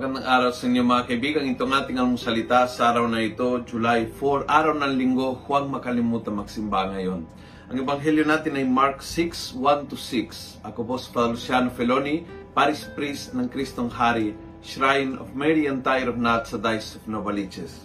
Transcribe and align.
araw 0.00 0.48
sa 0.48 0.64
inyo 0.64 0.80
mga 0.80 1.12
kaibigan. 1.12 1.44
Itong 1.44 1.76
ating 1.76 2.00
ang 2.00 2.16
salita 2.16 2.64
sa 2.64 2.88
araw 2.88 3.04
na 3.04 3.20
ito, 3.20 3.60
July 3.68 4.08
4, 4.08 4.48
araw 4.48 4.72
ng 4.72 4.96
linggo, 4.96 5.36
huwag 5.44 5.68
makalimutan 5.68 6.40
magsimba 6.40 6.88
ngayon. 6.88 7.28
Ang 7.68 7.76
ebanghelyo 7.84 8.24
natin 8.24 8.56
ay 8.56 8.64
Mark 8.64 9.04
6, 9.04 9.52
1 9.52 9.92
to 9.92 10.00
6. 10.00 10.64
Ako 10.64 10.88
po 10.88 10.96
si 10.96 11.12
Father 11.12 11.36
Luciano 11.36 11.68
Feloni, 11.68 12.24
Paris 12.56 12.88
Priest 12.96 13.36
ng 13.36 13.44
Kristong 13.52 13.92
Hari, 13.92 14.32
Shrine 14.64 15.20
of 15.20 15.36
Mary 15.36 15.68
and 15.68 15.84
Tyre 15.84 16.08
of 16.08 16.16
Nat 16.16 16.48
sa 16.48 16.56
Dice 16.56 16.96
of 16.96 17.04
Novaliches. 17.04 17.84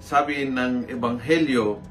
Sabi 0.00 0.48
ng 0.48 0.88
ebanghelyo, 0.88 1.84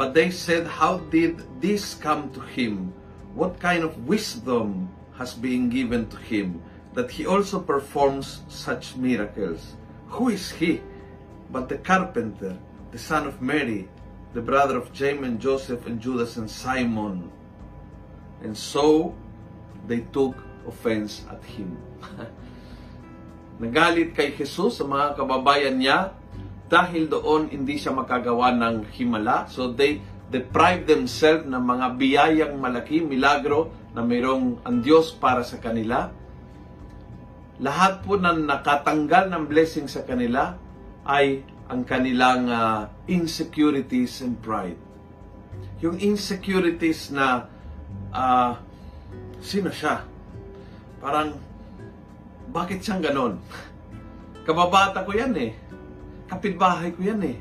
But 0.00 0.16
they 0.16 0.32
said, 0.32 0.64
How 0.64 1.04
did 1.12 1.44
this 1.60 1.92
come 1.92 2.32
to 2.32 2.40
him? 2.40 2.96
What 3.36 3.60
kind 3.60 3.84
of 3.84 4.08
wisdom 4.08 4.88
has 5.20 5.36
been 5.36 5.68
given 5.68 6.08
to 6.08 6.16
him 6.16 6.64
that 6.94 7.10
he 7.10 7.26
also 7.26 7.60
performs 7.60 8.42
such 8.48 8.96
miracles? 8.96 9.76
Who 10.16 10.28
is 10.30 10.50
he 10.50 10.82
but 11.50 11.68
the 11.68 11.78
carpenter, 11.78 12.58
the 12.90 12.98
son 12.98 13.26
of 13.26 13.42
Mary, 13.42 13.88
the 14.34 14.42
brother 14.42 14.78
of 14.78 14.92
James 14.92 15.22
and 15.26 15.38
Joseph 15.38 15.86
and 15.86 16.00
Judas 16.00 16.36
and 16.36 16.50
Simon? 16.50 17.30
And 18.42 18.56
so 18.56 19.14
they 19.86 20.02
took 20.10 20.34
offense 20.66 21.22
at 21.30 21.42
him. 21.44 21.78
Nagalit 23.60 24.16
kay 24.16 24.32
Jesus 24.32 24.80
sa 24.80 24.84
mga 24.88 25.20
kababayan 25.20 25.76
niya 25.76 26.16
dahil 26.70 27.10
doon 27.10 27.50
hindi 27.52 27.76
siya 27.76 27.92
makagawa 27.92 28.54
ng 28.56 28.88
himala. 28.94 29.44
So 29.50 29.74
they 29.74 30.00
deprive 30.30 30.86
themselves 30.86 31.44
ng 31.44 31.58
mga 31.58 31.86
biyayang 31.98 32.54
malaki, 32.56 33.02
milagro 33.02 33.74
na 33.90 34.06
mayroong 34.06 34.62
ang 34.62 34.78
Diyos 34.80 35.10
para 35.12 35.42
sa 35.42 35.58
kanila. 35.58 36.14
Lahat 37.60 38.00
po 38.00 38.16
na 38.16 38.32
nakatanggal 38.32 39.28
ng 39.28 39.44
blessing 39.44 39.84
sa 39.84 40.00
kanila 40.00 40.56
ay 41.04 41.44
ang 41.68 41.84
kanilang 41.84 42.48
uh, 42.48 42.88
insecurities 43.04 44.24
and 44.24 44.40
pride. 44.40 44.80
Yung 45.84 46.00
insecurities 46.00 47.12
na 47.12 47.44
uh, 48.16 48.56
sino 49.44 49.68
siya? 49.68 50.08
Parang 51.04 51.36
bakit 52.48 52.80
siyang 52.80 53.04
ganon? 53.04 53.36
Kababata 54.48 55.04
ko 55.04 55.12
yan 55.12 55.36
eh. 55.36 55.52
Kapitbahay 56.32 56.96
ko 56.96 57.04
yan 57.04 57.20
eh. 57.28 57.36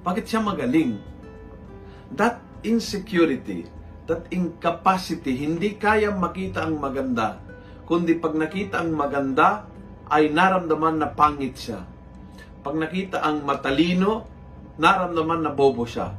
Bakit 0.00 0.24
siya 0.24 0.40
magaling? 0.40 0.96
That 2.08 2.40
insecurity, 2.64 3.68
that 4.08 4.24
incapacity, 4.32 5.36
hindi 5.36 5.76
kaya 5.76 6.08
makita 6.08 6.64
ang 6.64 6.80
maganda. 6.80 7.45
Kundi 7.86 8.18
pag 8.18 8.34
nakita 8.34 8.82
ang 8.82 8.90
maganda, 8.92 9.70
ay 10.10 10.30
naramdaman 10.30 10.98
na 10.98 11.10
pangit 11.10 11.54
siya. 11.58 11.82
Pag 12.62 12.74
nakita 12.78 13.22
ang 13.22 13.46
matalino, 13.46 14.26
naramdaman 14.78 15.46
na 15.46 15.54
bobo 15.54 15.86
siya. 15.86 16.14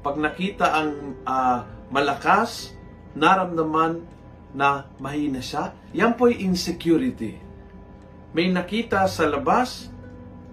Pag 0.00 0.16
nakita 0.18 0.70
ang 0.70 1.18
uh, 1.26 1.58
malakas, 1.90 2.74
naramdaman 3.14 4.02
na 4.54 4.86
mahina 4.98 5.42
siya. 5.42 5.74
Yan 5.94 6.14
po 6.14 6.30
ay 6.30 6.42
insecurity. 6.42 7.38
May 8.30 8.50
nakita 8.50 9.06
sa 9.10 9.26
labas 9.26 9.90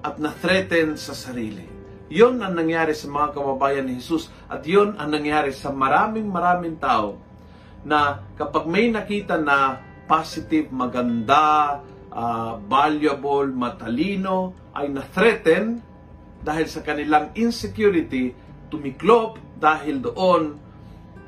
at 0.02 0.18
na-threaten 0.18 0.98
sa 0.98 1.14
sarili. 1.14 1.66
Yon 2.08 2.40
ang 2.40 2.56
nangyari 2.56 2.96
sa 2.96 3.12
mga 3.12 3.36
kababayan 3.36 3.86
ni 3.86 4.00
Jesus 4.00 4.32
at 4.48 4.64
yon 4.64 4.96
ang 4.96 5.12
nangyari 5.12 5.52
sa 5.52 5.76
maraming 5.76 6.30
maraming 6.32 6.80
tao 6.80 7.20
na 7.84 8.24
kapag 8.40 8.64
may 8.64 8.88
nakita 8.88 9.36
na 9.36 9.84
positive, 10.08 10.72
maganda, 10.72 11.84
uh, 12.10 12.58
valuable, 12.66 13.52
matalino, 13.52 14.56
ay 14.74 14.90
na-threaten 14.90 15.84
dahil 16.42 16.66
sa 16.66 16.82
kanilang 16.82 17.36
insecurity, 17.36 18.32
tumiklop 18.72 19.38
dahil 19.60 20.00
doon 20.00 20.56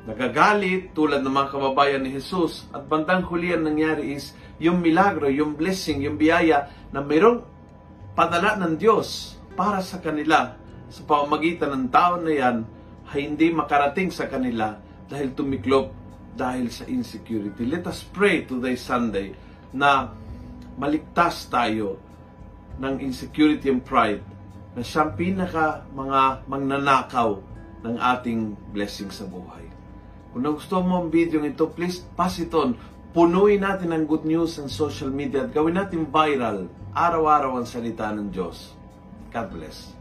nagagalit 0.07 0.95
tulad 0.95 1.22
ng 1.22 1.29
mga 1.29 1.50
kababayan 1.53 2.01
ni 2.01 2.16
Jesus. 2.16 2.66
At 2.73 2.88
bandang 2.89 3.28
huli 3.28 3.53
ang 3.53 3.68
nangyari 3.68 4.16
is 4.16 4.34
yung 4.57 4.81
milagro, 4.81 5.28
yung 5.29 5.53
blessing, 5.53 6.01
yung 6.01 6.18
biyaya 6.18 6.72
na 6.89 7.03
mayroong 7.03 7.45
padala 8.16 8.57
ng 8.57 8.79
Diyos 8.79 9.38
para 9.53 9.84
sa 9.84 10.01
kanila. 10.01 10.56
Sa 10.89 11.06
pamamagitan 11.06 11.69
ng 11.75 11.88
tao 11.94 12.18
na 12.18 12.34
yan 12.34 12.57
ay 13.13 13.29
hindi 13.29 13.53
makarating 13.53 14.09
sa 14.09 14.25
kanila 14.25 14.78
dahil 15.06 15.38
tumiklop 15.38 15.98
dahil 16.34 16.69
sa 16.69 16.85
insecurity. 16.85 17.66
Let 17.66 17.90
us 17.90 18.06
pray 18.06 18.45
today 18.45 18.75
Sunday 18.75 19.34
na 19.73 20.13
maligtas 20.79 21.50
tayo 21.51 22.00
ng 22.79 23.03
insecurity 23.03 23.67
and 23.67 23.84
pride 23.84 24.23
na 24.73 24.81
siyang 24.81 25.13
pinaka 25.19 25.84
mga 25.91 26.47
magnanakaw 26.47 27.41
ng 27.84 27.95
ating 28.00 28.56
blessing 28.72 29.12
sa 29.12 29.28
buhay. 29.28 29.68
Kung 30.31 30.45
nagustuhan 30.45 30.85
mo 30.85 31.03
ang 31.03 31.09
video 31.12 31.41
ito, 31.44 31.68
please 31.68 32.06
pass 32.16 32.39
it 32.39 32.53
on. 32.56 32.78
Punuin 33.09 33.66
natin 33.66 33.89
ang 33.89 34.06
good 34.06 34.23
news 34.23 34.56
sa 34.56 34.69
social 34.69 35.09
media 35.09 35.50
at 35.50 35.51
gawin 35.51 35.75
natin 35.75 36.06
viral 36.07 36.69
araw-araw 36.94 37.57
ang 37.59 37.68
salita 37.68 38.13
ng 38.13 38.29
Diyos. 38.29 38.78
God 39.34 39.47
bless. 39.50 39.98